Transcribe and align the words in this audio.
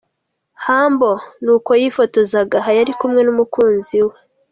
Humble 0.65 1.13
n’uko 1.43 1.71
yifotozaga 1.81 2.55
aha 2.61 2.71
yari 2.79 2.93
kumwe 2.99 3.21
n’umukunzi 3.23 3.97
we. 4.07 4.15